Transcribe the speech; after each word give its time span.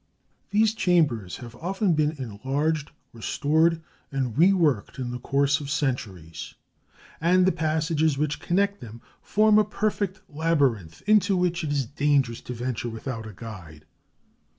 These 0.49 0.73
chambers 0.73 1.37
have 1.37 1.53
often 1.57 1.93
been 1.93 2.13
enlarged, 2.13 2.89
restored, 3.13 3.83
and 4.11 4.35
reworked 4.35 4.97
in 4.97 5.11
the 5.11 5.19
course 5.19 5.59
of 5.59 5.69
centuries, 5.69 6.55
and 7.19 7.45
the 7.45 7.51
passages 7.51 8.17
which 8.17 8.39
connect 8.39 8.81
them 8.81 9.01
form 9.21 9.59
a 9.59 9.63
perfect 9.63 10.21
labyrinth 10.27 11.03
into 11.03 11.37
which 11.37 11.63
it 11.63 11.71
is 11.71 11.85
dangerous 11.85 12.41
to 12.41 12.53
venture 12.55 12.89
without 12.89 13.27
a 13.27 13.33
guide. 13.35 13.85